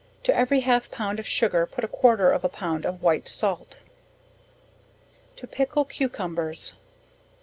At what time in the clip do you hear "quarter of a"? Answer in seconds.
1.87-2.49